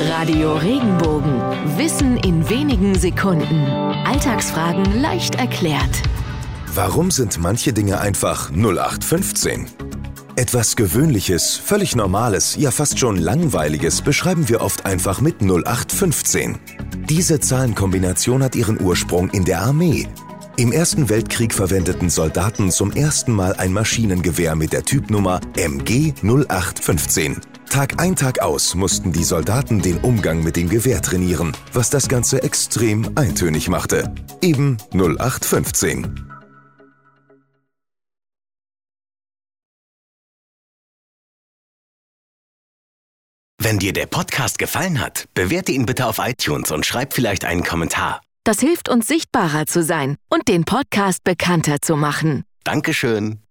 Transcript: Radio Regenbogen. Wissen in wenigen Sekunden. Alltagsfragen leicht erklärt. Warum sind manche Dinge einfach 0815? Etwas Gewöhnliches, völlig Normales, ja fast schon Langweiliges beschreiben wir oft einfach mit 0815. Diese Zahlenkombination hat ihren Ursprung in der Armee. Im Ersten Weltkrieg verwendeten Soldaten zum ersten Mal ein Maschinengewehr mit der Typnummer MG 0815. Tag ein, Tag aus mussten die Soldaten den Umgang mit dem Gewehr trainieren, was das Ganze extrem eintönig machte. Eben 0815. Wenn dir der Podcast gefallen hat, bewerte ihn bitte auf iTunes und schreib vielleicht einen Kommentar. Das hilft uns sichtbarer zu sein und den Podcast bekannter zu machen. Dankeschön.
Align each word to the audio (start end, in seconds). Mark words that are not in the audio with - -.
Radio 0.00 0.56
Regenbogen. 0.56 1.40
Wissen 1.76 2.18
in 2.18 2.48
wenigen 2.48 2.96
Sekunden. 2.96 3.66
Alltagsfragen 4.06 5.00
leicht 5.00 5.34
erklärt. 5.34 6.02
Warum 6.72 7.10
sind 7.10 7.38
manche 7.38 7.72
Dinge 7.72 8.00
einfach 8.00 8.50
0815? 8.52 9.66
Etwas 10.36 10.76
Gewöhnliches, 10.76 11.56
völlig 11.56 11.96
Normales, 11.96 12.54
ja 12.56 12.70
fast 12.70 13.00
schon 13.00 13.16
Langweiliges 13.16 14.00
beschreiben 14.02 14.48
wir 14.48 14.60
oft 14.60 14.86
einfach 14.86 15.20
mit 15.20 15.42
0815. 15.42 16.60
Diese 17.08 17.40
Zahlenkombination 17.40 18.44
hat 18.44 18.54
ihren 18.54 18.80
Ursprung 18.80 19.30
in 19.30 19.44
der 19.44 19.62
Armee. 19.62 20.06
Im 20.56 20.70
Ersten 20.70 21.08
Weltkrieg 21.08 21.52
verwendeten 21.52 22.08
Soldaten 22.08 22.70
zum 22.70 22.92
ersten 22.92 23.32
Mal 23.32 23.54
ein 23.54 23.72
Maschinengewehr 23.72 24.54
mit 24.54 24.72
der 24.72 24.84
Typnummer 24.84 25.40
MG 25.56 26.12
0815. 26.22 27.40
Tag 27.68 28.00
ein, 28.00 28.16
Tag 28.16 28.40
aus 28.40 28.74
mussten 28.74 29.12
die 29.12 29.24
Soldaten 29.24 29.80
den 29.80 29.98
Umgang 29.98 30.42
mit 30.42 30.56
dem 30.56 30.68
Gewehr 30.68 31.00
trainieren, 31.02 31.56
was 31.72 31.90
das 31.90 32.08
Ganze 32.08 32.42
extrem 32.42 33.16
eintönig 33.16 33.68
machte. 33.68 34.12
Eben 34.40 34.76
0815. 34.92 36.28
Wenn 43.60 43.78
dir 43.78 43.92
der 43.92 44.06
Podcast 44.06 44.58
gefallen 44.58 45.00
hat, 45.00 45.26
bewerte 45.34 45.72
ihn 45.72 45.84
bitte 45.84 46.06
auf 46.06 46.18
iTunes 46.20 46.70
und 46.70 46.86
schreib 46.86 47.12
vielleicht 47.12 47.44
einen 47.44 47.64
Kommentar. 47.64 48.22
Das 48.44 48.60
hilft 48.60 48.88
uns 48.88 49.06
sichtbarer 49.06 49.66
zu 49.66 49.82
sein 49.82 50.16
und 50.30 50.48
den 50.48 50.64
Podcast 50.64 51.22
bekannter 51.24 51.82
zu 51.82 51.96
machen. 51.96 52.44
Dankeschön. 52.64 53.42